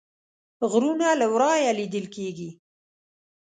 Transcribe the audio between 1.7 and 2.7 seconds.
لیدل کیږي